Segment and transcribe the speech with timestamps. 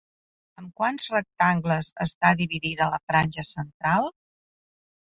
[0.61, 4.13] Amb quants rectangles està dividida la franja central?